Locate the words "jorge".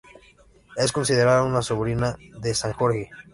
2.73-3.11